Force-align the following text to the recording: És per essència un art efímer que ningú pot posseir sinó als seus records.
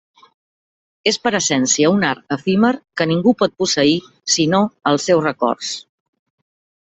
És 1.11 1.19
per 1.25 1.31
essència 1.39 1.91
un 1.97 2.07
art 2.11 2.33
efímer 2.37 2.71
que 3.01 3.07
ningú 3.11 3.33
pot 3.41 3.53
posseir 3.65 3.93
sinó 4.37 4.63
als 4.93 5.07
seus 5.11 5.25
records. 5.27 5.75